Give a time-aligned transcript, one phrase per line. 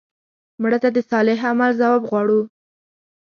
[0.61, 2.41] مړه ته د صالح عمل ثواب غواړو